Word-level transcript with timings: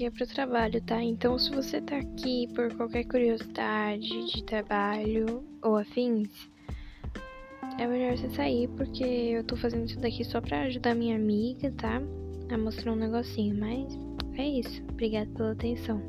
aqui 0.00 0.06
é 0.06 0.10
pro 0.10 0.26
trabalho, 0.26 0.80
tá? 0.82 1.02
Então, 1.02 1.38
se 1.38 1.50
você 1.50 1.80
tá 1.80 1.98
aqui 1.98 2.48
por 2.54 2.74
qualquer 2.74 3.04
curiosidade 3.04 4.32
de 4.32 4.42
trabalho 4.44 5.44
ou 5.62 5.76
afins, 5.76 6.30
é 7.78 7.86
melhor 7.86 8.16
você 8.16 8.30
sair, 8.30 8.68
porque 8.68 9.04
eu 9.04 9.44
tô 9.44 9.56
fazendo 9.56 9.84
isso 9.86 10.00
daqui 10.00 10.24
só 10.24 10.40
pra 10.40 10.62
ajudar 10.62 10.94
minha 10.94 11.16
amiga, 11.16 11.70
tá? 11.72 12.00
A 12.50 12.56
mostrar 12.56 12.92
um 12.92 12.96
negocinho, 12.96 13.58
mas 13.58 13.98
é 14.38 14.48
isso. 14.48 14.82
Obrigada 14.90 15.30
pela 15.36 15.52
atenção. 15.52 16.00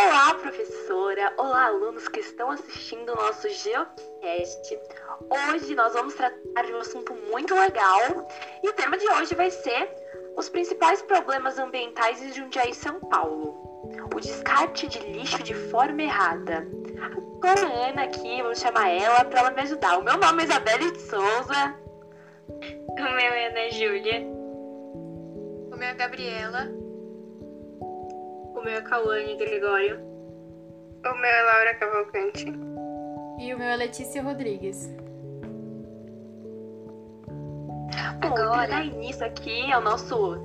Olá, 0.00 0.32
professora! 0.34 1.34
Olá, 1.36 1.64
alunos 1.64 2.06
que 2.06 2.20
estão 2.20 2.52
assistindo 2.52 3.10
o 3.10 3.16
nosso 3.16 3.48
Geocast. 3.48 4.78
Hoje 5.28 5.74
nós 5.74 5.92
vamos 5.92 6.14
tratar 6.14 6.62
de 6.62 6.72
um 6.72 6.78
assunto 6.78 7.12
muito 7.28 7.52
legal 7.52 8.28
e 8.62 8.68
o 8.68 8.72
tema 8.74 8.96
de 8.96 9.08
hoje 9.08 9.34
vai 9.34 9.50
ser 9.50 9.90
os 10.36 10.48
principais 10.48 11.02
problemas 11.02 11.58
ambientais 11.58 12.22
em 12.22 12.32
Jundiaí, 12.32 12.72
São 12.72 13.00
Paulo. 13.00 13.90
O 14.14 14.20
descarte 14.20 14.86
de 14.86 15.00
lixo 15.00 15.42
de 15.42 15.54
forma 15.68 16.00
errada. 16.00 16.64
Com 17.40 17.48
a 17.48 17.88
Ana 17.88 18.04
aqui, 18.04 18.40
vamos 18.40 18.60
chamar 18.60 18.88
ela 18.90 19.24
para 19.24 19.40
ela 19.40 19.50
me 19.50 19.62
ajudar. 19.62 19.98
O 19.98 20.04
meu 20.04 20.16
nome 20.16 20.42
é 20.42 20.46
Isabelle 20.46 20.92
de 20.92 21.00
Souza. 21.00 21.74
O 22.88 23.02
meu 23.02 23.32
é 23.32 23.48
Ana 23.48 23.70
Júlia. 23.72 24.20
O 25.72 25.76
meu 25.76 25.88
é 25.88 25.94
Gabriela. 25.94 26.77
O 28.68 28.70
meu 28.70 28.80
é 28.80 28.82
Cauane 28.82 29.34
Gregório. 29.38 29.98
O 29.98 31.14
meu 31.14 31.30
é 31.30 31.42
Laura 31.42 31.74
Cavalcante. 31.76 32.44
E 33.38 33.54
o 33.54 33.58
meu 33.58 33.66
é 33.66 33.76
Letícia 33.76 34.22
Rodrigues. 34.22 34.94
Bom, 38.20 38.26
Agora... 38.26 38.50
para 38.50 38.66
dar 38.66 38.84
início 38.84 39.24
aqui 39.24 39.72
ao 39.72 39.80
nosso 39.80 40.36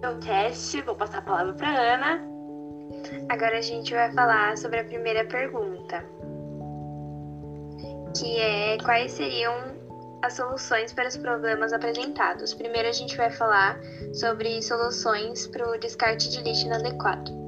podcast, 0.00 0.82
vou 0.82 0.94
passar 0.94 1.18
a 1.18 1.22
palavra 1.22 1.52
para 1.54 1.68
Ana. 1.68 2.24
Agora 3.28 3.58
a 3.58 3.60
gente 3.60 3.92
vai 3.92 4.12
falar 4.12 4.56
sobre 4.56 4.78
a 4.78 4.84
primeira 4.84 5.24
pergunta, 5.24 6.04
que 8.16 8.38
é 8.38 8.78
quais 8.84 9.10
seriam 9.10 9.52
as 10.22 10.34
soluções 10.34 10.92
para 10.92 11.08
os 11.08 11.16
problemas 11.16 11.72
apresentados. 11.72 12.54
Primeiro 12.54 12.88
a 12.88 12.92
gente 12.92 13.16
vai 13.16 13.32
falar 13.32 13.80
sobre 14.12 14.62
soluções 14.62 15.48
para 15.48 15.68
o 15.68 15.76
descarte 15.76 16.30
de 16.30 16.40
lixo 16.40 16.66
inadequado. 16.66 17.43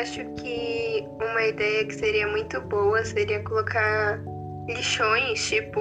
Acho 0.00 0.24
que 0.34 1.04
uma 1.20 1.42
ideia 1.42 1.84
que 1.84 1.94
seria 1.94 2.28
muito 2.28 2.60
boa 2.60 3.04
seria 3.04 3.42
colocar 3.42 4.20
lixões, 4.68 5.44
tipo, 5.48 5.80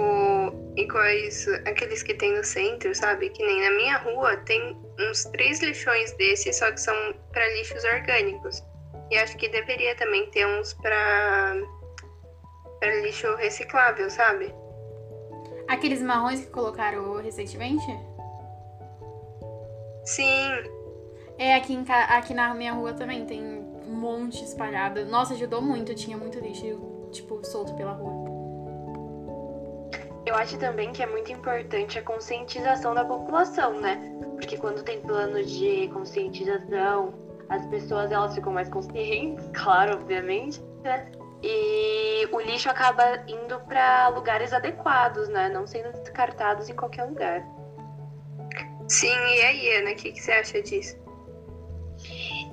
iguais 0.75 1.47
aqueles 1.67 2.01
que 2.01 2.15
tem 2.15 2.35
no 2.35 2.43
centro, 2.43 2.95
sabe? 2.95 3.29
Que 3.29 3.45
nem 3.45 3.61
na 3.61 3.77
minha 3.77 3.97
rua 3.97 4.35
tem 4.37 4.75
uns 4.99 5.23
três 5.25 5.61
lixões 5.61 6.13
desses, 6.13 6.57
só 6.57 6.71
que 6.71 6.81
são 6.81 6.95
para 7.31 7.47
lixos 7.53 7.83
orgânicos. 7.83 8.63
E 9.11 9.17
acho 9.17 9.37
que 9.37 9.49
deveria 9.49 9.95
também 9.95 10.25
ter 10.31 10.47
uns 10.47 10.73
para 10.73 11.55
para 12.79 12.95
lixo 13.01 13.35
reciclável, 13.35 14.09
sabe? 14.09 14.51
Aqueles 15.67 16.01
marrons 16.01 16.39
que 16.39 16.47
colocaram 16.47 17.21
recentemente? 17.21 17.85
Sim. 20.05 20.49
É, 21.37 21.53
aqui, 21.53 21.73
em, 21.73 21.85
aqui 21.87 22.33
na 22.33 22.51
minha 22.55 22.73
rua 22.73 22.93
também 22.93 23.23
tem 23.27 23.56
monte 23.97 24.43
espalhado. 24.43 25.05
Nossa, 25.05 25.33
ajudou 25.33 25.61
muito, 25.61 25.93
tinha 25.95 26.17
muito 26.17 26.39
lixo, 26.39 27.09
tipo, 27.11 27.43
solto 27.45 27.73
pela 27.75 27.93
rua. 27.93 28.27
Eu 30.25 30.35
acho 30.35 30.57
também 30.57 30.91
que 30.91 31.01
é 31.01 31.05
muito 31.07 31.31
importante 31.31 31.97
a 31.97 32.01
conscientização 32.01 32.93
da 32.93 33.05
população, 33.05 33.79
né? 33.79 33.97
Porque 34.35 34.57
quando 34.57 34.83
tem 34.83 34.99
plano 34.99 35.41
de 35.43 35.87
conscientização, 35.93 37.13
as 37.47 37.65
pessoas 37.67 38.11
elas 38.11 38.35
ficam 38.35 38.51
mais 38.51 38.69
conscientes, 38.69 39.49
claro, 39.55 39.93
obviamente, 39.93 40.61
né? 40.83 41.09
E 41.41 42.27
o 42.31 42.41
lixo 42.41 42.69
acaba 42.69 43.23
indo 43.27 43.59
para 43.61 44.09
lugares 44.09 44.51
adequados, 44.51 45.29
né? 45.29 45.47
Não 45.49 45.65
sendo 45.65 45.91
descartados 45.93 46.67
em 46.67 46.75
qualquer 46.75 47.05
lugar. 47.05 47.45
Sim, 48.89 49.07
e 49.07 49.41
aí, 49.41 49.75
Ana, 49.75 49.91
o 49.91 49.95
que, 49.95 50.11
que 50.11 50.21
você 50.21 50.31
acha 50.31 50.61
disso? 50.61 51.06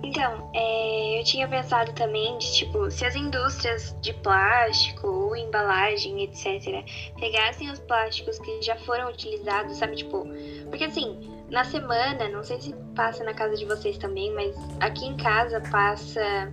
Então, 0.04 0.50
é, 0.52 1.18
eu 1.18 1.24
tinha 1.24 1.48
pensado 1.48 1.92
também 1.94 2.36
de, 2.36 2.52
tipo, 2.52 2.90
se 2.90 3.06
as 3.06 3.16
indústrias 3.16 3.96
de 4.02 4.12
plástico 4.12 5.06
ou 5.06 5.34
embalagem, 5.34 6.22
etc., 6.24 6.84
pegassem 7.18 7.70
os 7.70 7.78
plásticos 7.80 8.38
que 8.38 8.60
já 8.60 8.76
foram 8.76 9.08
utilizados, 9.08 9.78
sabe, 9.78 9.96
tipo... 9.96 10.26
Porque, 10.68 10.84
assim, 10.84 11.18
na 11.48 11.64
semana, 11.64 12.28
não 12.28 12.42
sei 12.42 12.60
se 12.60 12.74
passa 12.94 13.24
na 13.24 13.32
casa 13.32 13.56
de 13.56 13.64
vocês 13.64 13.96
também, 13.96 14.30
mas 14.34 14.54
aqui 14.80 15.06
em 15.06 15.16
casa 15.16 15.62
passa 15.70 16.52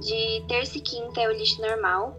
de 0.00 0.44
terça 0.46 0.78
e 0.78 0.80
quinta 0.80 1.22
é 1.22 1.28
o 1.28 1.32
lixo 1.32 1.60
normal 1.60 2.16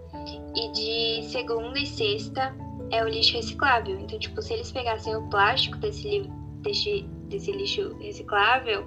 e 0.53 0.71
de 0.71 1.29
segunda 1.29 1.79
e 1.79 1.85
sexta 1.85 2.53
é 2.91 3.03
o 3.03 3.07
lixo 3.07 3.37
reciclável. 3.37 3.97
Então, 3.99 4.19
tipo, 4.19 4.41
se 4.41 4.53
eles 4.53 4.71
pegassem 4.71 5.15
o 5.15 5.29
plástico 5.29 5.77
desse, 5.77 6.29
desse 6.61 7.07
desse 7.27 7.51
lixo 7.51 7.93
reciclável 7.99 8.85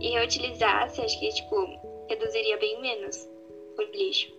e 0.00 0.10
reutilizasse, 0.10 1.00
acho 1.00 1.18
que, 1.18 1.28
tipo, 1.30 2.06
reduziria 2.08 2.56
bem 2.58 2.80
menos 2.80 3.16
o 3.78 3.82
lixo. 3.82 4.38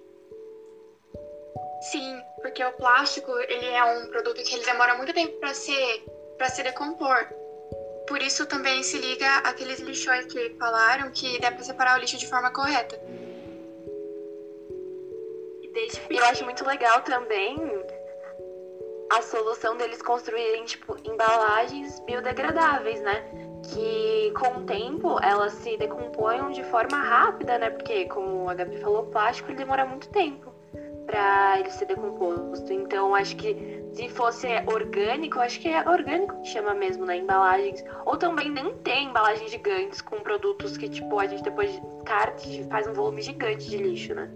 Sim, 1.92 2.22
porque 2.42 2.64
o 2.64 2.74
plástico, 2.74 3.32
ele 3.48 3.66
é 3.66 3.84
um 3.84 4.08
produto 4.08 4.44
que 4.44 4.54
ele 4.54 4.66
demora 4.66 4.96
muito 4.96 5.14
tempo 5.14 5.34
para 5.40 5.54
se, 5.54 5.74
pra 6.38 6.50
se 6.50 6.62
decompor. 6.62 7.28
Por 8.08 8.22
isso 8.22 8.46
também 8.48 8.84
se 8.84 8.98
liga 8.98 9.38
aqueles 9.40 9.80
lixões 9.80 10.26
que 10.26 10.56
falaram 10.60 11.12
que 11.12 11.40
dá 11.40 11.52
para 11.52 11.64
separar 11.64 11.98
o 11.98 12.02
lixo 12.02 12.18
de 12.18 12.28
forma 12.28 12.52
correta. 12.52 13.00
E 16.10 16.18
eu 16.18 16.26
acho 16.26 16.44
muito 16.44 16.66
legal 16.66 17.02
também 17.04 17.56
a 19.10 19.22
solução 19.22 19.76
deles 19.78 20.02
construírem, 20.02 20.66
tipo, 20.66 20.96
embalagens 21.04 22.00
biodegradáveis, 22.02 23.02
né? 23.02 23.24
Que 23.72 24.32
com 24.38 24.60
o 24.60 24.64
tempo 24.66 25.20
elas 25.22 25.54
se 25.54 25.78
decompõem 25.78 26.52
de 26.52 26.64
forma 26.66 26.98
rápida, 26.98 27.58
né? 27.58 27.70
Porque, 27.70 28.06
como 28.06 28.50
a 28.50 28.54
Gabi 28.54 28.78
falou, 28.78 29.04
o 29.04 29.08
plástico 29.08 29.54
demora 29.54 29.86
muito 29.86 30.10
tempo 30.10 30.54
para 31.10 31.60
ele 31.60 31.72
ser 31.72 31.86
decomposto. 31.86 32.72
Então, 32.72 33.16
acho 33.16 33.36
que 33.36 33.84
se 33.94 34.08
fosse 34.10 34.48
orgânico, 34.68 35.40
acho 35.40 35.60
que 35.60 35.68
é 35.68 35.88
orgânico 35.90 36.40
que 36.42 36.50
chama 36.50 36.76
mesmo, 36.76 37.04
né? 37.04 37.18
Embalagens. 37.18 37.84
Ou 38.06 38.16
também 38.16 38.52
nem 38.52 38.76
tem 38.78 39.08
embalagens 39.08 39.50
gigantes 39.50 40.02
com 40.02 40.18
produtos 40.18 40.78
que, 40.78 40.88
tipo, 40.88 41.20
a 41.20 41.26
gente 41.26 41.42
depois 41.42 41.72
descarte 41.98 42.64
faz 42.70 42.88
um 42.88 42.94
volume 42.94 43.24
gigante 43.24 43.68
de 43.68 43.78
lixo, 43.78 44.14
né? 44.14 44.30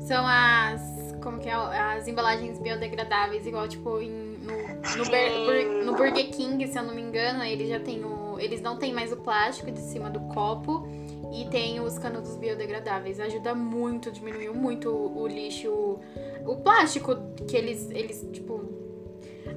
São 0.00 0.26
as 0.26 1.09
como 1.20 1.38
que 1.38 1.48
é 1.48 1.52
as 1.52 2.08
embalagens 2.08 2.58
biodegradáveis, 2.58 3.46
igual 3.46 3.68
tipo 3.68 4.00
em, 4.00 4.10
no, 4.10 4.52
no, 4.96 5.04
Bur 5.04 5.84
no, 5.84 5.94
Burger 5.94 6.30
King, 6.30 6.66
se 6.66 6.78
eu 6.78 6.82
não 6.82 6.94
me 6.94 7.02
engano, 7.02 7.42
eles 7.44 7.68
já 7.68 7.78
tem 7.78 8.04
o. 8.04 8.38
Eles 8.38 8.60
não 8.60 8.76
tem 8.76 8.92
mais 8.92 9.12
o 9.12 9.16
plástico 9.16 9.70
de 9.70 9.80
cima 9.80 10.08
do 10.08 10.20
copo 10.32 10.86
e 11.32 11.46
tem 11.50 11.80
os 11.80 11.98
canudos 11.98 12.36
biodegradáveis. 12.36 13.20
Ajuda 13.20 13.54
muito, 13.54 14.10
diminuiu 14.10 14.54
muito 14.54 14.90
o, 14.90 15.22
o 15.22 15.26
lixo. 15.26 16.00
O 16.46 16.56
plástico 16.56 17.16
que 17.48 17.56
eles, 17.56 17.90
eles, 17.90 18.26
tipo. 18.32 18.64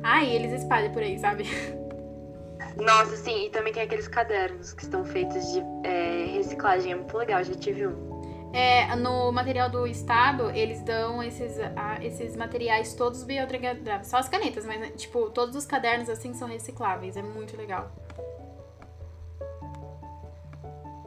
Ai, 0.02 0.36
eles 0.36 0.52
espalham 0.52 0.92
por 0.92 1.02
aí, 1.02 1.18
sabe? 1.18 1.46
Nossa, 2.76 3.16
sim, 3.16 3.46
e 3.46 3.50
também 3.50 3.72
tem 3.72 3.84
aqueles 3.84 4.08
cadernos 4.08 4.74
que 4.74 4.84
estão 4.84 5.06
feitos 5.06 5.54
de 5.54 5.60
é, 5.84 6.26
reciclagem, 6.34 6.92
é 6.92 6.96
muito 6.96 7.16
legal, 7.16 7.44
já 7.44 7.54
tive 7.54 7.88
um. 7.88 8.12
É, 8.54 8.96
no 8.96 9.32
material 9.32 9.68
do 9.68 9.88
Estado, 9.88 10.52
eles 10.52 10.80
dão 10.84 11.24
esses, 11.24 11.58
esses 12.02 12.36
materiais 12.36 12.94
todos 12.94 13.24
biodegradáveis. 13.24 14.08
Só 14.08 14.18
as 14.18 14.30
canetas, 14.30 14.64
mas, 14.64 15.02
tipo, 15.02 15.32
todos 15.32 15.56
os 15.56 15.66
cadernos, 15.66 16.08
assim, 16.08 16.36
são 16.36 16.48
recicláveis. 16.48 17.18
É 17.18 17.24
muito 17.24 17.58
legal. 17.58 17.92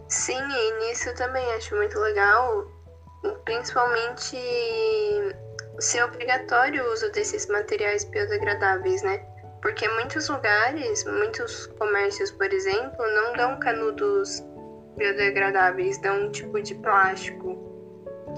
Sim, 0.08 0.40
e 0.40 0.78
nisso 0.80 1.14
também 1.14 1.44
acho 1.54 1.74
muito 1.76 1.98
legal, 1.98 2.66
principalmente 3.44 4.36
ser 5.78 6.02
obrigatório 6.04 6.84
o 6.84 6.92
uso 6.92 7.10
desses 7.12 7.46
materiais 7.46 8.04
biodegradáveis, 8.04 9.02
né? 9.02 9.18
Porque 9.62 9.88
muitos 9.88 10.28
lugares, 10.28 11.04
muitos 11.04 11.66
comércios, 11.78 12.30
por 12.30 12.52
exemplo, 12.52 13.04
não 13.14 13.32
dão 13.34 13.58
canudos 13.58 14.42
biodegradáveis 14.96 16.00
dão 16.00 16.26
um 16.26 16.30
tipo 16.30 16.60
de 16.60 16.74
plástico, 16.76 17.56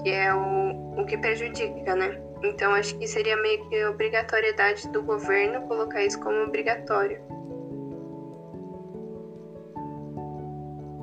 que 0.03 0.09
é 0.09 0.33
o, 0.33 1.01
o 1.01 1.05
que 1.05 1.17
prejudica, 1.17 1.95
né? 1.95 2.21
Então 2.43 2.73
acho 2.73 2.97
que 2.97 3.07
seria 3.07 3.35
meio 3.37 3.67
que 3.69 3.85
obrigatoriedade 3.85 4.87
do 4.89 5.01
governo 5.03 5.67
colocar 5.67 6.03
isso 6.03 6.19
como 6.19 6.43
obrigatório. 6.43 7.21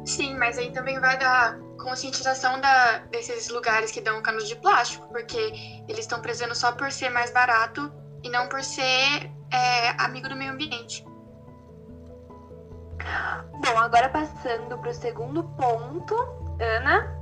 Sim, 0.06 0.36
mas 0.36 0.56
aí 0.56 0.72
também 0.72 0.98
vai 1.00 1.18
dar 1.18 1.58
conscientização 1.78 2.60
da, 2.60 2.98
desses 3.10 3.48
lugares 3.48 3.90
que 3.90 4.00
dão 4.00 4.22
canos 4.22 4.48
de 4.48 4.56
plástico, 4.56 5.06
porque 5.08 5.52
eles 5.88 6.00
estão 6.00 6.20
prezando 6.20 6.54
só 6.54 6.72
por 6.72 6.90
ser 6.90 7.10
mais 7.10 7.30
barato 7.30 7.92
e 8.22 8.30
não 8.30 8.48
por 8.48 8.62
ser 8.62 9.30
é, 9.52 9.90
amigo 9.98 10.28
do 10.28 10.36
meio 10.36 10.52
ambiente. 10.52 11.04
Bom, 13.52 13.78
agora 13.78 14.08
passando 14.08 14.78
para 14.78 14.90
o 14.90 14.94
segundo 14.94 15.42
ponto, 15.42 16.14
Ana. 16.60 17.14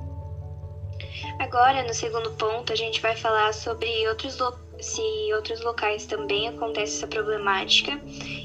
Agora, 1.38 1.82
no 1.82 1.94
segundo 1.94 2.30
ponto, 2.32 2.72
a 2.72 2.76
gente 2.76 3.00
vai 3.00 3.16
falar 3.16 3.52
sobre 3.52 4.08
outros 4.08 4.38
se 4.80 5.32
outros 5.34 5.62
locais 5.62 6.04
também 6.06 6.48
acontece 6.48 6.96
essa 6.96 7.06
problemática 7.06 8.00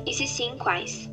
e 0.06 0.14
se 0.14 0.28
sim, 0.28 0.58
quais. 0.58 1.10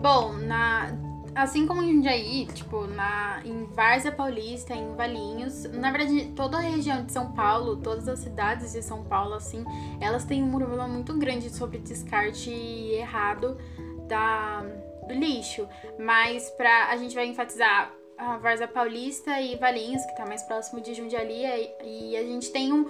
Bom, 0.00 0.32
na 0.32 0.92
assim 1.34 1.66
como 1.66 1.82
em 1.82 1.94
Jundiaí, 1.94 2.46
tipo, 2.46 2.86
na, 2.86 3.40
em 3.44 3.64
Várzea 3.66 4.12
Paulista, 4.12 4.72
em 4.72 4.94
Valinhos, 4.94 5.64
na 5.64 5.90
verdade, 5.90 6.32
toda 6.36 6.58
a 6.58 6.60
região 6.60 7.04
de 7.04 7.10
São 7.10 7.32
Paulo, 7.32 7.76
todas 7.76 8.06
as 8.06 8.20
cidades 8.20 8.72
de 8.72 8.82
São 8.82 9.02
Paulo, 9.02 9.34
assim, 9.34 9.64
elas 10.00 10.24
têm 10.24 10.42
um 10.42 10.50
problema 10.50 10.86
muito 10.86 11.12
grande 11.18 11.50
sobre 11.50 11.78
descarte 11.78 12.50
errado 12.50 13.58
da, 14.06 14.64
do 15.06 15.14
lixo. 15.14 15.68
Mas 15.98 16.50
pra, 16.50 16.88
a 16.90 16.96
gente 16.96 17.14
vai 17.14 17.26
enfatizar 17.26 17.94
a 18.16 18.38
Várzea 18.38 18.68
Paulista 18.68 19.40
e 19.40 19.56
Valinhos, 19.56 20.04
que 20.04 20.16
tá 20.16 20.24
mais 20.24 20.42
próximo 20.42 20.80
de 20.80 20.94
Jundiaí, 20.94 21.70
e 21.82 22.16
a 22.16 22.22
gente 22.22 22.50
tem 22.50 22.72
um, 22.72 22.88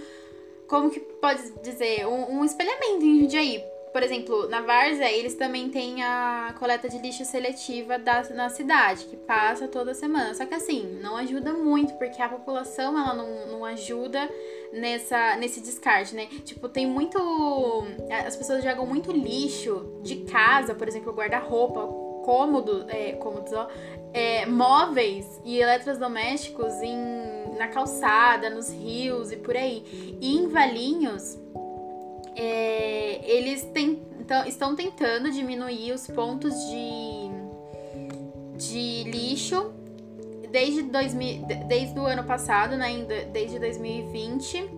como 0.69 0.91
que 0.91 1.01
pode 1.01 1.51
dizer, 1.63 2.07
um, 2.07 2.39
um 2.39 2.45
espelhamento 2.45 3.05
em 3.05 3.21
Jundiaí, 3.21 3.65
por 3.95 4.03
exemplo, 4.03 4.49
na 4.49 4.61
Várzea, 4.61 5.09
eles 5.13 5.37
também 5.37 5.71
têm 5.71 6.03
a 6.03 6.53
coleta 6.59 6.89
de 6.89 6.99
lixo 6.99 7.25
seletiva 7.25 7.97
da, 7.97 8.25
na 8.31 8.49
cidade, 8.49 9.05
que 9.05 9.17
passa 9.17 9.69
toda 9.69 9.95
semana. 9.95 10.35
Só 10.35 10.45
que 10.45 10.53
assim, 10.53 10.99
não 11.01 11.17
ajuda 11.17 11.53
muito, 11.53 11.95
porque 11.95 12.21
a 12.21 12.29
população 12.29 12.99
ela 12.99 13.15
não, 13.15 13.47
não 13.47 13.65
ajuda 13.65 14.29
nessa, 14.73 15.37
nesse 15.37 15.61
descarte, 15.61 16.13
né? 16.13 16.27
Tipo, 16.45 16.69
tem 16.69 16.85
muito. 16.85 17.17
As 18.27 18.35
pessoas 18.35 18.65
jogam 18.65 18.85
muito 18.85 19.13
lixo 19.13 20.01
de 20.03 20.25
casa, 20.25 20.75
por 20.75 20.89
exemplo, 20.89 21.13
guarda-roupa, 21.13 21.87
cômodo, 22.25 22.87
é, 22.89 23.13
cômodos, 23.13 23.53
ó, 23.53 23.69
é, 24.13 24.45
móveis 24.45 25.41
e 25.45 25.61
eletrodomésticos 25.61 26.75
em, 26.83 26.97
na 27.57 27.69
calçada, 27.69 28.51
nos 28.51 28.71
rios 28.71 29.31
e 29.31 29.37
por 29.37 29.57
aí. 29.57 30.19
E 30.21 30.37
em 30.37 30.49
Valinhos 30.49 31.44
é, 32.37 33.21
eles 33.31 33.67
então, 34.21 34.45
estão 34.47 34.75
tentando 34.75 35.31
diminuir 35.31 35.93
os 35.93 36.07
pontos 36.07 36.55
de, 36.67 37.31
de 38.57 39.11
lixo 39.11 39.73
desde, 40.51 40.83
2000, 40.83 41.47
desde 41.67 41.99
o 41.99 42.07
ano 42.07 42.25
passado, 42.25 42.77
né, 42.77 43.05
desde 43.33 43.59
2020. 43.59 44.71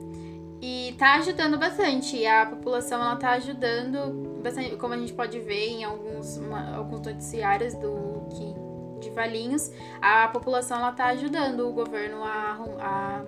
E 0.61 0.95
tá 0.99 1.17
ajudando 1.17 1.59
bastante. 1.59 2.25
A 2.27 2.47
população 2.47 3.01
ela 3.01 3.17
tá 3.17 3.33
ajudando 3.33 4.41
bastante, 4.43 4.75
como 4.77 4.95
a 4.95 4.97
gente 4.97 5.13
pode 5.13 5.39
ver 5.39 5.69
em 5.69 5.85
alguns, 5.85 6.39
uma, 6.39 6.77
alguns 6.77 7.01
noticiários 7.01 7.75
do 7.75 8.27
que, 8.31 9.01
de 9.01 9.11
Valinhos, 9.11 9.71
a 10.01 10.29
população 10.29 10.79
ela 10.79 10.93
tá 10.93 11.07
ajudando 11.07 11.69
o 11.69 11.73
governo 11.73 12.25
a, 12.25 12.59
a 12.81 13.25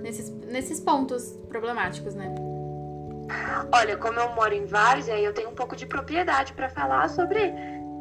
nesses, 0.00 0.28
nesses 0.28 0.80
pontos 0.80 1.32
problemáticos, 1.48 2.14
né? 2.14 2.34
Olha, 3.72 3.96
como 3.96 4.20
eu 4.20 4.28
moro 4.30 4.54
em 4.54 4.66
Várzea, 4.66 5.18
eu 5.18 5.32
tenho 5.32 5.50
um 5.50 5.54
pouco 5.54 5.76
de 5.76 5.86
propriedade 5.86 6.52
para 6.52 6.68
falar 6.68 7.08
sobre 7.08 7.52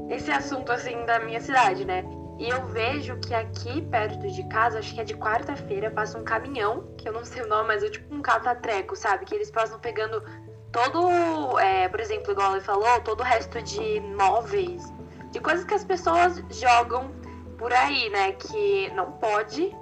esse 0.09 0.31
assunto 0.31 0.71
assim 0.71 1.05
da 1.05 1.19
minha 1.19 1.41
cidade, 1.41 1.85
né? 1.85 2.03
E 2.39 2.49
eu 2.49 2.65
vejo 2.65 3.17
que 3.17 3.33
aqui 3.33 3.81
perto 3.83 4.27
de 4.27 4.43
casa, 4.47 4.79
acho 4.79 4.93
que 4.93 5.01
é 5.01 5.03
de 5.03 5.15
quarta-feira, 5.15 5.91
passa 5.91 6.17
um 6.17 6.23
caminhão, 6.23 6.93
que 6.97 7.07
eu 7.07 7.13
não 7.13 7.23
sei 7.23 7.43
o 7.43 7.47
nome, 7.47 7.67
mas 7.67 7.83
é 7.83 7.89
tipo 7.89 8.13
um 8.13 8.21
catatreco, 8.21 8.95
sabe? 8.95 9.25
Que 9.25 9.35
eles 9.35 9.51
passam 9.51 9.79
pegando 9.79 10.23
todo, 10.71 11.59
é, 11.59 11.87
por 11.87 11.99
exemplo, 11.99 12.31
igual 12.31 12.53
ele 12.53 12.61
falou, 12.61 12.99
todo 13.01 13.21
o 13.21 13.23
resto 13.23 13.61
de 13.61 13.99
móveis, 14.17 14.91
de 15.31 15.39
coisas 15.39 15.63
que 15.63 15.73
as 15.73 15.83
pessoas 15.83 16.43
jogam 16.49 17.11
por 17.57 17.71
aí, 17.71 18.09
né? 18.09 18.31
Que 18.33 18.91
não 18.95 19.11
pode 19.13 19.75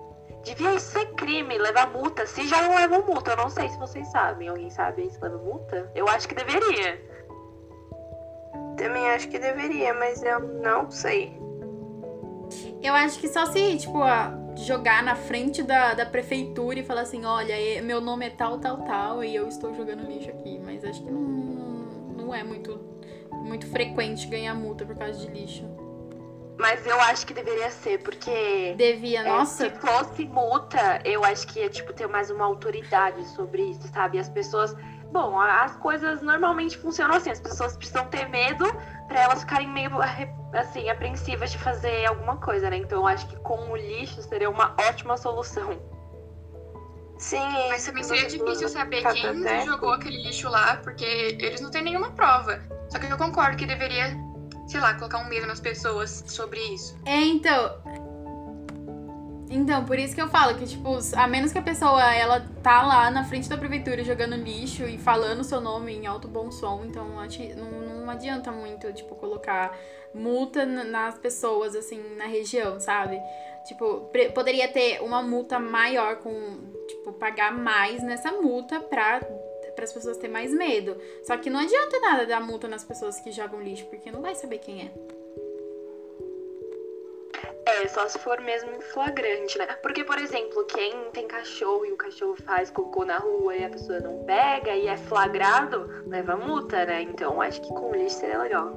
Devia 0.43 0.79
ser 0.79 1.05
crime 1.13 1.57
levar 1.57 1.91
multa. 1.91 2.25
Se 2.25 2.47
já 2.47 2.61
não 2.63 2.75
levam 2.75 3.05
multa, 3.05 3.31
eu 3.31 3.37
não 3.37 3.49
sei 3.49 3.69
se 3.69 3.77
vocês 3.77 4.07
sabem. 4.07 4.47
Alguém 4.47 4.69
sabe 4.69 5.09
se 5.09 5.21
leva 5.21 5.37
multa? 5.37 5.91
Eu 5.93 6.07
acho 6.07 6.27
que 6.27 6.35
deveria. 6.35 6.99
Também 8.77 9.09
acho 9.11 9.29
que 9.29 9.37
deveria, 9.37 9.93
mas 9.93 10.23
eu 10.23 10.39
não 10.39 10.89
sei. 10.89 11.39
Eu 12.81 12.93
acho 12.95 13.19
que 13.19 13.27
só 13.27 13.45
se, 13.45 13.77
tipo, 13.77 13.99
jogar 14.55 15.03
na 15.03 15.15
frente 15.15 15.61
da, 15.61 15.93
da 15.93 16.05
prefeitura 16.05 16.79
e 16.79 16.83
falar 16.83 17.01
assim, 17.01 17.23
olha, 17.23 17.55
meu 17.83 18.01
nome 18.01 18.25
é 18.25 18.29
tal, 18.31 18.57
tal, 18.57 18.77
tal, 18.83 19.23
e 19.23 19.35
eu 19.35 19.47
estou 19.47 19.73
jogando 19.75 20.07
lixo 20.07 20.29
aqui. 20.29 20.59
Mas 20.59 20.83
acho 20.83 21.03
que 21.03 21.11
não, 21.11 21.21
não 21.21 22.33
é 22.33 22.43
muito, 22.43 22.79
muito 23.31 23.67
frequente 23.67 24.27
ganhar 24.27 24.55
multa 24.55 24.83
por 24.85 24.95
causa 24.95 25.19
de 25.19 25.27
lixo. 25.27 25.80
Mas 26.61 26.85
eu 26.85 27.01
acho 27.01 27.25
que 27.25 27.33
deveria 27.33 27.71
ser, 27.71 27.97
porque. 28.03 28.75
Devia, 28.77 29.21
é, 29.21 29.23
nossa. 29.23 29.67
Se 29.67 29.69
fosse 29.79 30.25
multa, 30.25 31.01
eu 31.03 31.25
acho 31.25 31.47
que 31.47 31.59
ia, 31.59 31.69
tipo, 31.69 31.91
ter 31.91 32.07
mais 32.07 32.29
uma 32.29 32.45
autoridade 32.45 33.27
sobre 33.29 33.63
isso, 33.63 33.87
sabe? 33.91 34.19
As 34.19 34.29
pessoas. 34.29 34.75
Bom, 35.11 35.37
as 35.39 35.75
coisas 35.77 36.21
normalmente 36.21 36.77
funcionam 36.77 37.15
assim, 37.15 37.31
as 37.31 37.39
pessoas 37.41 37.75
precisam 37.75 38.05
ter 38.05 38.29
medo 38.29 38.63
para 39.09 39.23
elas 39.23 39.41
ficarem 39.41 39.67
meio 39.67 39.91
assim, 40.53 40.89
apreensivas 40.89 41.51
de 41.51 41.57
fazer 41.57 42.05
alguma 42.05 42.37
coisa, 42.37 42.69
né? 42.69 42.77
Então 42.77 42.99
eu 42.99 43.07
acho 43.07 43.27
que 43.27 43.35
com 43.37 43.71
o 43.71 43.75
lixo 43.75 44.21
seria 44.21 44.49
uma 44.49 44.73
ótima 44.87 45.17
solução. 45.17 45.81
Sim, 47.17 47.67
mas 47.69 47.85
também 47.85 48.03
seria 48.03 48.27
difícil 48.27 48.69
saber 48.69 49.03
quem 49.03 49.65
jogou 49.65 49.91
aquele 49.91 50.23
lixo 50.23 50.47
lá, 50.47 50.77
porque 50.77 51.03
eles 51.03 51.59
não 51.59 51.69
têm 51.71 51.83
nenhuma 51.83 52.11
prova. 52.11 52.61
Só 52.89 52.97
que 52.97 53.11
eu 53.11 53.17
concordo 53.17 53.57
que 53.57 53.65
deveria 53.65 54.15
sei 54.71 54.79
lá, 54.79 54.93
colocar 54.93 55.19
um 55.19 55.27
medo 55.27 55.45
nas 55.45 55.59
pessoas 55.59 56.23
sobre 56.27 56.59
isso. 56.59 56.97
É, 57.05 57.19
então. 57.19 57.75
Então, 59.49 59.83
por 59.83 59.99
isso 59.99 60.15
que 60.15 60.21
eu 60.21 60.29
falo 60.29 60.57
que, 60.57 60.65
tipo, 60.65 60.97
a 61.17 61.27
menos 61.27 61.51
que 61.51 61.59
a 61.59 61.61
pessoa, 61.61 62.01
ela 62.15 62.39
tá 62.63 62.81
lá 62.83 63.11
na 63.11 63.25
frente 63.25 63.49
da 63.49 63.57
prefeitura 63.57 64.01
jogando 64.01 64.37
lixo 64.37 64.83
e 64.85 64.97
falando 64.97 65.43
seu 65.43 65.59
nome 65.59 65.93
em 65.93 66.07
alto 66.07 66.25
bom 66.25 66.49
som, 66.49 66.83
então 66.85 67.05
não, 67.05 67.99
não 67.99 68.09
adianta 68.09 68.49
muito, 68.49 68.93
tipo, 68.93 69.13
colocar 69.15 69.77
multa 70.15 70.65
nas 70.65 71.17
pessoas, 71.17 71.75
assim, 71.75 72.15
na 72.15 72.27
região, 72.27 72.79
sabe? 72.79 73.19
Tipo, 73.65 74.09
poderia 74.33 74.69
ter 74.69 75.01
uma 75.01 75.21
multa 75.21 75.59
maior 75.59 76.15
com, 76.17 76.31
tipo, 76.87 77.11
pagar 77.11 77.51
mais 77.51 78.01
nessa 78.01 78.31
multa 78.31 78.79
pra 78.79 79.19
para 79.75 79.85
as 79.85 79.93
pessoas 79.93 80.17
terem 80.17 80.31
mais 80.31 80.53
medo. 80.53 80.97
Só 81.23 81.37
que 81.37 81.49
não 81.49 81.59
adianta 81.59 81.99
nada 81.99 82.25
dar 82.25 82.41
multa 82.41 82.67
nas 82.67 82.83
pessoas 82.83 83.19
que 83.19 83.31
jogam 83.31 83.61
lixo, 83.61 83.85
porque 83.87 84.11
não 84.11 84.21
vai 84.21 84.35
saber 84.35 84.59
quem 84.59 84.81
é. 84.81 84.91
É, 87.65 87.87
só 87.87 88.07
se 88.07 88.19
for 88.19 88.41
mesmo 88.41 88.81
flagrante, 88.81 89.57
né? 89.57 89.65
Porque, 89.81 90.03
por 90.03 90.17
exemplo, 90.17 90.65
quem 90.65 91.09
tem 91.11 91.27
cachorro 91.27 91.85
e 91.85 91.91
o 91.91 91.97
cachorro 91.97 92.35
faz 92.43 92.69
cocô 92.69 93.05
na 93.05 93.17
rua 93.17 93.55
e 93.55 93.63
a 93.63 93.69
pessoa 93.69 93.99
não 93.99 94.23
pega 94.23 94.75
e 94.75 94.87
é 94.87 94.97
flagrado, 94.97 96.03
leva 96.07 96.35
multa, 96.35 96.85
né? 96.85 97.03
Então 97.03 97.41
acho 97.41 97.61
que 97.61 97.69
com 97.69 97.93
lixo 97.93 98.17
seria 98.17 98.39
legal. 98.39 98.71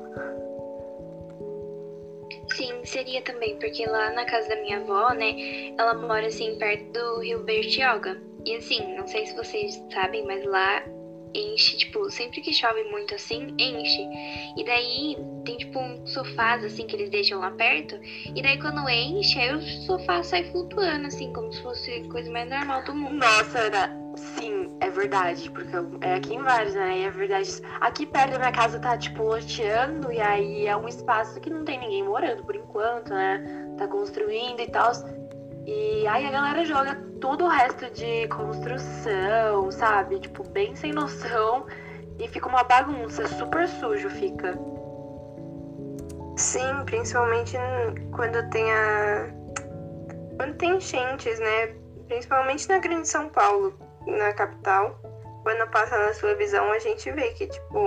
Sim, 2.54 2.84
seria 2.84 3.22
também, 3.22 3.58
porque 3.58 3.86
lá 3.86 4.10
na 4.10 4.24
casa 4.26 4.48
da 4.50 4.56
minha 4.56 4.78
avó, 4.78 5.12
né, 5.14 5.74
ela 5.76 5.94
mora 5.94 6.26
assim 6.26 6.56
perto 6.58 6.92
do 6.92 7.20
Rio 7.20 7.42
Bertioga. 7.42 8.20
E 8.46 8.56
assim, 8.56 8.94
não 8.96 9.06
sei 9.06 9.26
se 9.26 9.34
vocês 9.34 9.82
sabem, 9.92 10.24
mas 10.26 10.44
lá 10.44 10.82
enche, 11.34 11.76
tipo, 11.76 12.08
sempre 12.10 12.40
que 12.40 12.52
chove 12.52 12.84
muito 12.84 13.14
assim, 13.14 13.54
enche. 13.58 14.08
E 14.56 14.64
daí 14.64 15.16
tem 15.44 15.56
tipo 15.56 15.78
um 15.78 16.06
sofás 16.06 16.64
assim 16.64 16.86
que 16.86 16.94
eles 16.94 17.10
deixam 17.10 17.40
lá 17.40 17.50
perto. 17.50 17.98
E 18.34 18.40
daí 18.40 18.58
quando 18.58 18.88
enche, 18.88 19.38
aí 19.40 19.54
o 19.54 19.60
sofá 19.60 20.22
sai 20.22 20.44
flutuando, 20.44 21.08
assim, 21.08 21.32
como 21.32 21.52
se 21.52 21.62
fosse 21.62 22.02
coisa 22.08 22.30
mais 22.30 22.48
normal 22.48 22.84
do 22.84 22.94
mundo. 22.94 23.16
Nossa, 23.16 23.58
Ana, 23.58 23.90
sim, 24.16 24.68
é 24.80 24.88
verdade. 24.88 25.50
Porque 25.50 25.76
é 26.02 26.14
aqui 26.14 26.34
em 26.34 26.42
Vários, 26.42 26.74
né? 26.74 26.98
E 26.98 27.02
é 27.04 27.10
verdade. 27.10 27.50
Aqui 27.80 28.06
perto 28.06 28.32
da 28.32 28.38
minha 28.38 28.52
casa 28.52 28.78
tá, 28.78 28.96
tipo, 28.96 29.24
loteando, 29.24 30.12
e 30.12 30.20
aí 30.20 30.66
é 30.66 30.76
um 30.76 30.86
espaço 30.86 31.40
que 31.40 31.50
não 31.50 31.64
tem 31.64 31.80
ninguém 31.80 32.04
morando 32.04 32.44
por 32.44 32.54
enquanto, 32.54 33.10
né? 33.10 33.42
Tá 33.76 33.88
construindo 33.88 34.60
e 34.60 34.66
tal. 34.68 34.92
E 35.66 36.06
aí 36.06 36.26
a 36.26 36.30
galera 36.30 36.64
joga 36.64 36.94
todo 37.20 37.44
o 37.44 37.48
resto 37.48 37.90
de 37.90 38.28
construção, 38.28 39.70
sabe? 39.70 40.20
Tipo, 40.20 40.46
bem 40.50 40.74
sem 40.76 40.92
noção. 40.92 41.66
E 42.18 42.28
fica 42.28 42.48
uma 42.48 42.62
bagunça, 42.62 43.26
super 43.26 43.66
sujo 43.66 44.10
fica. 44.10 44.58
Sim, 46.36 46.84
principalmente 46.84 47.56
quando 48.12 48.48
tem 48.50 48.72
a. 48.72 49.26
Quando 50.36 50.54
tem 50.56 50.76
enchentes, 50.76 51.38
né? 51.40 51.74
Principalmente 52.08 52.68
na 52.68 52.78
Grande 52.78 53.08
São 53.08 53.28
Paulo, 53.28 53.74
na 54.06 54.32
capital. 54.32 55.00
Quando 55.42 55.68
passa 55.70 55.98
na 55.98 56.12
sua 56.14 56.34
visão, 56.34 56.70
a 56.72 56.78
gente 56.78 57.10
vê 57.10 57.28
que, 57.30 57.46
tipo. 57.46 57.78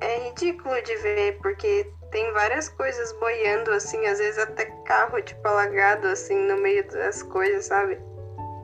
É 0.00 0.28
ridículo 0.28 0.80
de 0.82 0.94
ver, 0.96 1.38
porque 1.40 1.90
tem 2.16 2.32
várias 2.32 2.70
coisas 2.70 3.12
boiando, 3.20 3.72
assim, 3.72 4.06
às 4.06 4.18
vezes 4.18 4.38
até 4.38 4.64
carro, 4.86 5.20
tipo, 5.20 5.46
alagado, 5.46 6.06
assim, 6.06 6.34
no 6.46 6.56
meio 6.62 6.82
das 6.88 7.22
coisas, 7.22 7.66
sabe? 7.66 8.00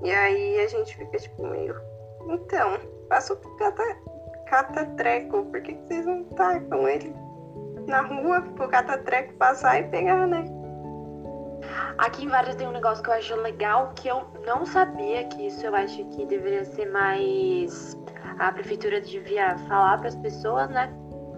E 0.02 0.10
aí 0.10 0.58
a 0.60 0.66
gente 0.68 0.96
fica, 0.96 1.18
tipo, 1.18 1.46
meio. 1.46 1.76
Então, 2.30 2.78
passa 3.10 3.34
o 3.34 3.36
cata, 3.58 3.84
catatreco, 4.46 5.44
por 5.44 5.60
que, 5.60 5.74
que 5.74 5.86
vocês 5.86 6.06
não 6.06 6.24
tacam 6.24 6.88
ele 6.88 7.14
na 7.86 8.00
rua 8.00 8.40
pro 8.40 8.68
catatreco 8.68 9.34
passar 9.34 9.80
e 9.80 9.88
pegar, 9.88 10.26
né? 10.26 10.46
Aqui 11.98 12.24
em 12.24 12.28
Vargas 12.28 12.54
tem 12.54 12.66
um 12.66 12.72
negócio 12.72 13.04
que 13.04 13.10
eu 13.10 13.14
acho 13.14 13.36
legal, 13.36 13.92
que 13.94 14.08
eu 14.08 14.24
não 14.46 14.64
sabia 14.64 15.24
que 15.24 15.48
isso 15.48 15.66
eu 15.66 15.74
acho 15.74 16.02
que 16.06 16.24
deveria 16.24 16.64
ser 16.64 16.90
mais. 16.90 17.98
A 18.38 18.50
prefeitura 18.50 18.98
devia 18.98 19.58
falar 19.68 19.98
para 19.98 20.08
as 20.08 20.16
pessoas, 20.16 20.70
né? 20.70 20.90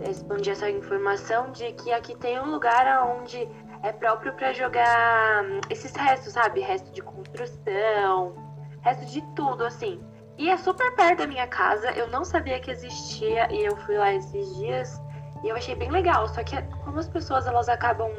Expandir 0.02 0.52
essa 0.52 0.68
informação 0.68 1.50
de 1.52 1.72
que 1.72 1.92
aqui 1.92 2.16
tem 2.16 2.38
um 2.40 2.50
lugar 2.50 3.06
onde 3.06 3.48
é 3.82 3.92
próprio 3.92 4.32
para 4.34 4.52
jogar 4.52 5.44
hum, 5.44 5.60
esses 5.70 5.94
restos, 5.94 6.32
sabe? 6.32 6.60
Resto 6.60 6.90
de 6.92 7.02
construção, 7.02 8.34
resto 8.82 9.06
de 9.06 9.22
tudo, 9.34 9.64
assim. 9.64 10.00
E 10.36 10.50
é 10.50 10.56
super 10.56 10.94
perto 10.96 11.18
da 11.18 11.26
minha 11.26 11.46
casa, 11.46 11.90
eu 11.92 12.08
não 12.08 12.24
sabia 12.24 12.58
que 12.58 12.70
existia 12.70 13.52
e 13.52 13.64
eu 13.64 13.76
fui 13.76 13.96
lá 13.96 14.12
esses 14.12 14.56
dias 14.56 15.00
e 15.44 15.48
eu 15.48 15.56
achei 15.56 15.74
bem 15.74 15.90
legal. 15.90 16.26
Só 16.28 16.42
que 16.42 16.60
como 16.84 16.98
as 16.98 17.08
pessoas 17.08 17.46
elas 17.46 17.68
acabam 17.68 18.10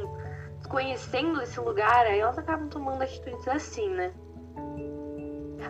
conhecendo 0.70 1.42
esse 1.42 1.60
lugar, 1.60 2.06
aí 2.06 2.20
elas 2.20 2.38
acabam 2.38 2.70
tomando 2.70 3.02
atitudes 3.02 3.48
assim, 3.48 3.90
né? 3.90 4.14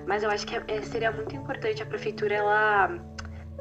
Mas 0.05 0.23
eu 0.23 0.29
acho 0.29 0.45
que 0.45 0.55
é, 0.55 0.81
seria 0.81 1.11
muito 1.11 1.35
importante 1.35 1.81
a 1.81 1.85
prefeitura 1.85 2.35
ela 2.35 2.89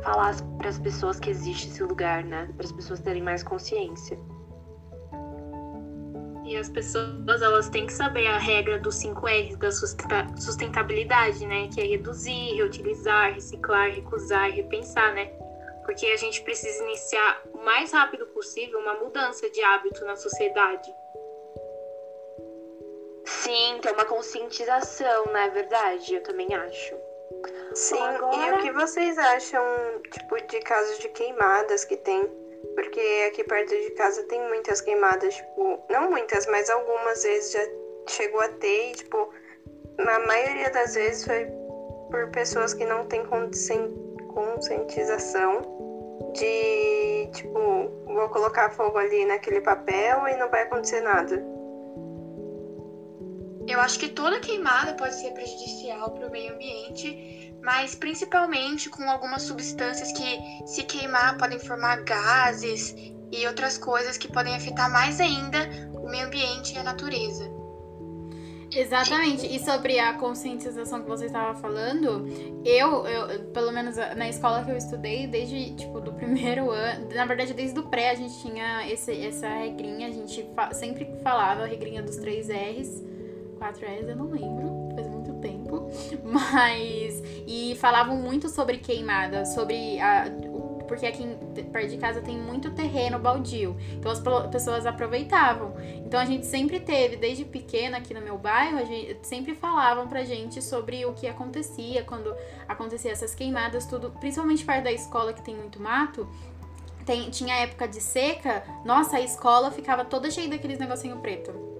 falar 0.04 0.34
para 0.58 0.68
as 0.68 0.78
pessoas 0.78 1.18
que 1.18 1.30
existe 1.30 1.68
esse 1.68 1.82
lugar, 1.82 2.22
né? 2.22 2.48
Para 2.56 2.66
as 2.66 2.72
pessoas 2.72 3.00
terem 3.00 3.22
mais 3.22 3.42
consciência. 3.42 4.18
E 6.44 6.56
as 6.58 6.68
pessoas 6.68 7.40
elas 7.40 7.70
têm 7.70 7.86
que 7.86 7.92
saber 7.92 8.26
a 8.26 8.36
regra 8.36 8.78
dos 8.78 8.96
5 8.96 9.26
R 9.26 9.56
da 9.56 9.70
sustentabilidade, 9.72 11.46
né? 11.46 11.68
Que 11.72 11.80
é 11.80 11.84
reduzir, 11.84 12.54
reutilizar, 12.56 13.32
reciclar, 13.32 13.90
recusar 13.90 14.50
repensar, 14.50 15.14
né? 15.14 15.26
Porque 15.86 16.06
a 16.06 16.16
gente 16.18 16.42
precisa 16.42 16.84
iniciar 16.84 17.42
o 17.52 17.64
mais 17.64 17.92
rápido 17.92 18.26
possível 18.26 18.78
uma 18.80 18.94
mudança 18.94 19.48
de 19.50 19.62
hábito 19.62 20.04
na 20.04 20.16
sociedade. 20.16 20.90
Sim, 23.24 23.78
tem 23.80 23.92
uma 23.92 24.04
conscientização, 24.04 25.24
não 25.26 25.36
é 25.36 25.48
verdade? 25.48 26.14
Eu 26.14 26.22
também 26.22 26.54
acho. 26.54 27.03
Sim, 27.74 27.98
agora... 27.98 28.36
e 28.36 28.52
o 28.52 28.62
que 28.62 28.72
vocês 28.72 29.18
acham, 29.18 29.62
tipo, 30.10 30.36
de 30.46 30.60
casos 30.60 30.98
de 30.98 31.08
queimadas 31.08 31.84
que 31.84 31.96
tem? 31.96 32.24
Porque 32.74 33.00
aqui 33.28 33.44
perto 33.44 33.70
de 33.70 33.90
casa 33.90 34.22
tem 34.24 34.40
muitas 34.48 34.80
queimadas, 34.80 35.34
tipo, 35.34 35.80
não 35.90 36.10
muitas, 36.10 36.46
mas 36.46 36.70
algumas 36.70 37.22
vezes 37.22 37.52
já 37.52 37.60
chegou 38.08 38.40
a 38.40 38.48
ter, 38.48 38.90
e, 38.90 38.92
tipo, 38.92 39.28
na 39.98 40.18
maioria 40.20 40.70
das 40.70 40.94
vezes 40.94 41.24
foi 41.24 41.46
por 42.10 42.30
pessoas 42.30 42.74
que 42.74 42.84
não 42.84 43.06
têm 43.06 43.24
conscientização 43.26 45.62
de, 46.34 47.28
tipo, 47.32 47.58
vou 48.06 48.28
colocar 48.28 48.70
fogo 48.70 48.98
ali 48.98 49.24
naquele 49.24 49.60
papel 49.60 50.28
e 50.28 50.36
não 50.36 50.48
vai 50.48 50.62
acontecer 50.62 51.00
nada. 51.00 51.44
Eu 53.66 53.80
acho 53.80 53.98
que 53.98 54.08
toda 54.08 54.40
queimada 54.40 54.94
pode 54.94 55.14
ser 55.14 55.32
prejudicial 55.32 56.10
para 56.10 56.28
o 56.28 56.30
meio 56.30 56.54
ambiente, 56.54 57.53
mas 57.64 57.94
principalmente 57.94 58.90
com 58.90 59.02
algumas 59.10 59.42
substâncias 59.42 60.12
que, 60.12 60.66
se 60.66 60.82
queimar, 60.84 61.38
podem 61.38 61.58
formar 61.58 62.02
gases 62.02 62.94
e 63.32 63.46
outras 63.46 63.78
coisas 63.78 64.18
que 64.18 64.28
podem 64.28 64.54
afetar 64.54 64.90
mais 64.92 65.18
ainda 65.18 65.58
o 65.94 66.08
meio 66.08 66.26
ambiente 66.26 66.74
e 66.74 66.78
a 66.78 66.82
natureza. 66.82 67.50
Exatamente. 68.70 69.46
E 69.46 69.58
sobre 69.60 69.98
a 69.98 70.14
conscientização 70.14 71.02
que 71.02 71.08
você 71.08 71.26
estava 71.26 71.54
falando, 71.54 72.26
eu, 72.64 73.06
eu, 73.06 73.44
pelo 73.52 73.72
menos 73.72 73.96
na 73.96 74.28
escola 74.28 74.64
que 74.64 74.70
eu 74.70 74.76
estudei, 74.76 75.26
desde 75.26 75.74
tipo 75.74 76.00
do 76.00 76.12
primeiro 76.12 76.70
ano, 76.72 77.08
na 77.14 77.24
verdade 77.24 77.54
desde 77.54 77.78
o 77.78 77.84
pré 77.84 78.10
a 78.10 78.14
gente 78.14 78.36
tinha 78.42 78.86
esse, 78.90 79.12
essa 79.24 79.48
regrinha, 79.48 80.08
a 80.08 80.10
gente 80.10 80.44
fa 80.54 80.72
sempre 80.74 81.08
falava 81.22 81.62
a 81.62 81.66
regrinha 81.66 82.02
dos 82.02 82.16
três 82.16 82.48
R's 82.48 83.02
4 83.58 83.86
R's 83.86 84.08
eu 84.08 84.16
não 84.16 84.28
lembro, 84.30 84.73
tempo. 85.74 85.90
Mas. 86.24 87.22
E 87.46 87.76
falavam 87.76 88.16
muito 88.16 88.48
sobre 88.48 88.78
queimada, 88.78 89.44
sobre 89.44 90.00
a, 90.00 90.24
porque 90.88 91.06
aqui 91.06 91.26
perto 91.72 91.88
de 91.88 91.96
casa 91.98 92.20
tem 92.20 92.38
muito 92.38 92.70
terreno 92.70 93.18
baldio. 93.18 93.76
Então 93.92 94.10
as 94.10 94.20
pessoas 94.50 94.86
aproveitavam. 94.86 95.74
Então 95.96 96.18
a 96.18 96.24
gente 96.24 96.46
sempre 96.46 96.80
teve, 96.80 97.16
desde 97.16 97.44
pequena 97.44 97.98
aqui 97.98 98.14
no 98.14 98.20
meu 98.20 98.38
bairro, 98.38 98.78
a 98.78 98.84
gente 98.84 99.26
sempre 99.26 99.54
falavam 99.54 100.08
pra 100.08 100.24
gente 100.24 100.62
sobre 100.62 101.04
o 101.04 101.12
que 101.12 101.26
acontecia 101.26 102.02
quando 102.04 102.34
acontecia 102.68 103.12
essas 103.12 103.34
queimadas, 103.34 103.86
tudo, 103.86 104.10
principalmente 104.12 104.64
perto 104.64 104.84
da 104.84 104.92
escola 104.92 105.32
que 105.32 105.42
tem 105.42 105.54
muito 105.54 105.80
mato. 105.80 106.26
Tem, 107.04 107.28
tinha 107.28 107.54
época 107.56 107.86
de 107.86 108.00
seca, 108.00 108.64
nossa, 108.82 109.18
a 109.18 109.20
escola 109.20 109.70
ficava 109.70 110.06
toda 110.06 110.30
cheia 110.30 110.48
daqueles 110.48 110.78
negocinho 110.78 111.18
preto. 111.18 111.73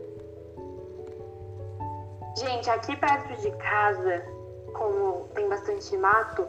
Gente, 2.37 2.69
aqui 2.69 2.97
perto 2.97 3.41
de 3.41 3.51
casa, 3.53 4.25
como 4.73 5.29
tem 5.35 5.49
bastante 5.49 5.97
mato, 5.97 6.45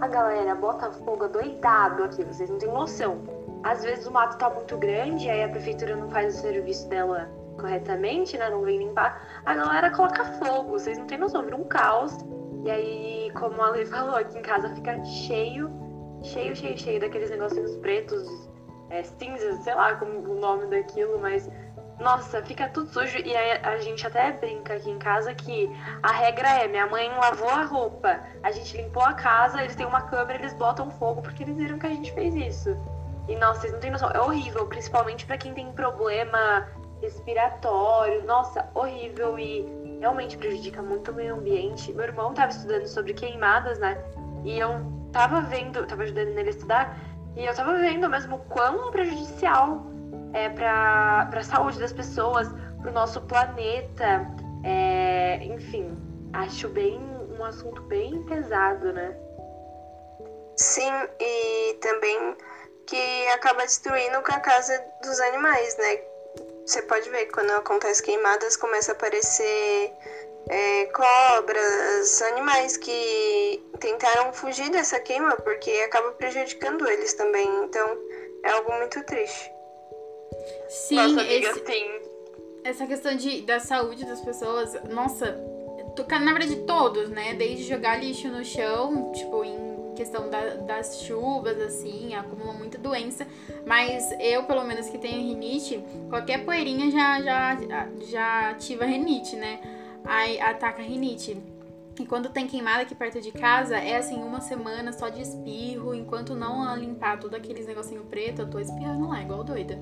a 0.00 0.08
galera 0.08 0.54
bota 0.56 0.90
fogo 0.90 1.28
doidado 1.28 2.02
aqui, 2.02 2.24
vocês 2.24 2.50
não 2.50 2.58
têm 2.58 2.68
noção. 2.68 3.22
Às 3.62 3.84
vezes 3.84 4.06
o 4.06 4.10
mato 4.10 4.36
tá 4.36 4.50
muito 4.50 4.76
grande, 4.76 5.30
aí 5.30 5.44
a 5.44 5.48
prefeitura 5.48 5.94
não 5.94 6.10
faz 6.10 6.36
o 6.36 6.40
serviço 6.40 6.88
dela 6.88 7.30
corretamente, 7.58 8.36
né? 8.36 8.50
Não 8.50 8.62
vem 8.62 8.78
limpar. 8.78 9.42
A 9.44 9.54
galera 9.54 9.90
coloca 9.90 10.24
fogo, 10.24 10.70
vocês 10.70 10.98
não 10.98 11.06
têm 11.06 11.18
noção, 11.18 11.44
vira 11.44 11.56
um 11.56 11.64
caos. 11.64 12.16
E 12.64 12.70
aí, 12.70 13.30
como 13.38 13.62
a 13.62 13.70
Lei 13.70 13.86
falou, 13.86 14.16
aqui 14.16 14.38
em 14.38 14.42
casa 14.42 14.68
fica 14.74 15.04
cheio, 15.04 15.70
cheio, 16.22 16.54
cheio, 16.56 16.76
cheio 16.76 17.00
daqueles 17.00 17.30
negocinhos 17.30 17.76
pretos, 17.76 18.26
é, 18.90 19.04
cinzas, 19.04 19.62
sei 19.62 19.74
lá 19.74 19.94
como 19.94 20.18
o 20.18 20.34
nome 20.34 20.66
daquilo, 20.66 21.18
mas 21.20 21.48
nossa, 22.00 22.42
fica 22.42 22.68
tudo 22.68 22.90
sujo. 22.90 23.18
E 23.18 23.36
a, 23.36 23.70
a 23.70 23.78
gente 23.78 24.06
até 24.06 24.32
brinca 24.32 24.74
aqui 24.74 24.90
em 24.90 24.98
casa 24.98 25.34
que 25.34 25.70
a 26.02 26.12
regra 26.12 26.48
é: 26.48 26.68
minha 26.68 26.86
mãe 26.86 27.10
lavou 27.10 27.48
a 27.48 27.64
roupa, 27.64 28.20
a 28.42 28.50
gente 28.52 28.76
limpou 28.76 29.02
a 29.02 29.14
casa, 29.14 29.60
eles 29.60 29.74
têm 29.74 29.86
uma 29.86 30.02
câmera, 30.02 30.38
eles 30.38 30.54
botam 30.54 30.90
fogo 30.92 31.22
porque 31.22 31.42
eles 31.42 31.56
viram 31.56 31.78
que 31.78 31.86
a 31.86 31.90
gente 31.90 32.12
fez 32.12 32.34
isso. 32.34 32.76
E 33.28 33.36
nossa, 33.36 33.60
vocês 33.60 33.72
não 33.72 33.80
têm 33.80 33.90
noção, 33.90 34.10
é 34.10 34.20
horrível, 34.20 34.66
principalmente 34.66 35.26
para 35.26 35.36
quem 35.36 35.52
tem 35.52 35.70
problema 35.72 36.66
respiratório. 37.02 38.24
Nossa, 38.24 38.68
horrível 38.74 39.38
e 39.38 39.98
realmente 40.00 40.38
prejudica 40.38 40.80
muito 40.80 41.10
o 41.10 41.14
meio 41.14 41.34
ambiente. 41.34 41.92
Meu 41.92 42.04
irmão 42.04 42.32
tava 42.32 42.52
estudando 42.52 42.86
sobre 42.86 43.12
queimadas, 43.12 43.78
né? 43.78 43.98
E 44.44 44.58
eu 44.58 44.80
tava 45.12 45.40
vendo, 45.42 45.84
tava 45.86 46.04
ajudando 46.04 46.28
ele 46.28 46.48
a 46.48 46.50
estudar, 46.50 46.96
e 47.36 47.44
eu 47.44 47.54
tava 47.54 47.76
vendo 47.76 48.08
mesmo 48.08 48.38
quão 48.48 48.90
prejudicial 48.90 49.84
é, 50.32 50.48
para 50.50 51.28
a 51.32 51.42
saúde 51.42 51.78
das 51.78 51.92
pessoas, 51.92 52.48
para 52.80 52.90
o 52.90 52.94
nosso 52.94 53.20
planeta. 53.22 54.26
É, 54.64 55.44
enfim, 55.44 55.96
acho 56.32 56.68
bem 56.68 56.98
um 57.38 57.44
assunto 57.44 57.82
bem 57.82 58.22
pesado, 58.24 58.92
né? 58.92 59.16
Sim, 60.56 60.92
e 61.20 61.74
também 61.74 62.36
que 62.86 63.28
acaba 63.28 63.62
destruindo 63.62 64.20
com 64.22 64.32
a 64.32 64.40
casa 64.40 64.82
dos 65.02 65.20
animais, 65.20 65.76
né? 65.76 66.00
Você 66.66 66.82
pode 66.82 67.08
ver 67.10 67.26
quando 67.26 67.50
acontece 67.50 68.02
queimadas 68.02 68.56
começa 68.56 68.92
a 68.92 68.94
aparecer 68.94 69.92
é, 70.48 70.86
cobras, 70.86 72.22
animais 72.22 72.76
que 72.76 73.62
tentaram 73.78 74.32
fugir 74.32 74.70
dessa 74.70 74.98
queima 75.00 75.36
porque 75.36 75.70
acaba 75.86 76.12
prejudicando 76.12 76.88
eles 76.88 77.14
também. 77.14 77.48
Então 77.64 77.96
é 78.44 78.50
algo 78.50 78.72
muito 78.72 79.02
triste. 79.04 79.57
Sim, 80.68 80.96
nossa 80.96 81.20
amiga, 81.20 81.34
esse, 81.34 81.66
sim. 81.66 82.00
Essa 82.64 82.86
questão 82.86 83.16
de, 83.16 83.42
da 83.42 83.60
saúde 83.60 84.04
das 84.04 84.20
pessoas, 84.20 84.76
nossa, 84.90 85.38
na 86.20 86.32
verdade 86.32 86.56
todos, 86.66 87.08
né? 87.08 87.34
Desde 87.34 87.64
jogar 87.64 87.96
lixo 87.96 88.28
no 88.28 88.44
chão, 88.44 89.12
tipo, 89.12 89.44
em 89.44 89.94
questão 89.94 90.30
da, 90.30 90.54
das 90.54 91.02
chuvas, 91.02 91.60
assim, 91.60 92.14
acumula 92.14 92.52
muita 92.52 92.78
doença. 92.78 93.26
Mas 93.66 94.12
eu, 94.20 94.44
pelo 94.44 94.64
menos 94.64 94.88
que 94.88 94.98
tenho 94.98 95.20
rinite, 95.20 95.82
qualquer 96.08 96.44
poeirinha 96.44 96.90
já, 96.90 97.20
já, 97.20 97.88
já 98.08 98.50
ativa 98.50 98.84
rinite, 98.84 99.34
né? 99.34 99.60
Aí 100.04 100.40
ataca 100.40 100.82
rinite. 100.82 101.36
E 101.98 102.06
quando 102.06 102.28
tem 102.28 102.46
queimada 102.46 102.82
aqui 102.82 102.94
perto 102.94 103.20
de 103.20 103.32
casa, 103.32 103.76
é 103.76 103.96
assim, 103.96 104.22
uma 104.22 104.40
semana 104.40 104.92
só 104.92 105.08
de 105.08 105.20
espirro. 105.20 105.92
Enquanto 105.92 106.34
não 106.34 106.76
limpar 106.76 107.18
todos 107.18 107.36
aqueles 107.36 107.66
negocinho 107.66 108.04
preto, 108.04 108.42
eu 108.42 108.50
tô 108.50 108.60
espirrando 108.60 109.08
lá, 109.08 109.20
igual 109.20 109.42
doida. 109.42 109.76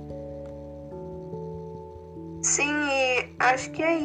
Sim, 2.46 2.72
acho 3.40 3.72
que 3.72 3.82
é 3.82 3.98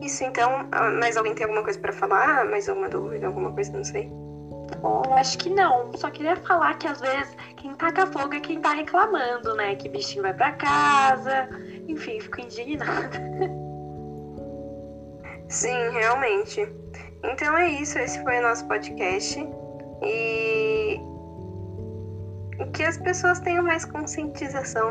isso. 0.00 0.22
Então, 0.22 0.68
ah, 0.70 0.88
mais 0.88 1.16
alguém 1.16 1.34
tem 1.34 1.44
alguma 1.44 1.64
coisa 1.64 1.76
para 1.80 1.92
falar? 1.92 2.44
Mais 2.44 2.68
alguma 2.68 2.88
dúvida, 2.88 3.26
alguma 3.26 3.52
coisa? 3.52 3.72
Não 3.72 3.82
sei. 3.82 4.08
Pô, 4.80 5.02
acho 5.14 5.36
que 5.38 5.50
não. 5.50 5.92
Só 5.96 6.10
queria 6.10 6.36
falar 6.36 6.78
que 6.78 6.86
às 6.86 7.00
vezes 7.00 7.36
quem 7.56 7.74
taca 7.74 8.06
fogo 8.06 8.34
é 8.34 8.40
quem 8.40 8.60
tá 8.60 8.74
reclamando, 8.74 9.52
né? 9.56 9.74
Que 9.74 9.88
bichinho 9.88 10.22
vai 10.22 10.32
pra 10.32 10.52
casa. 10.52 11.48
Enfim, 11.88 12.20
fico 12.20 12.40
indignada. 12.40 13.18
Sim, 15.48 15.90
realmente. 15.90 16.68
Então 17.24 17.58
é 17.58 17.68
isso, 17.68 17.98
esse 17.98 18.22
foi 18.22 18.38
o 18.38 18.42
nosso 18.42 18.64
podcast. 18.68 19.44
E 20.04 21.00
que 22.72 22.82
as 22.82 22.96
pessoas 22.96 23.38
tenham 23.40 23.64
mais 23.64 23.84
conscientização, 23.84 24.90